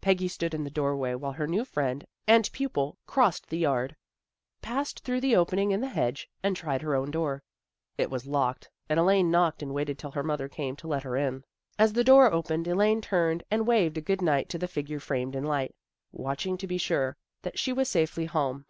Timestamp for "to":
10.76-10.88, 14.48-14.58, 16.56-16.66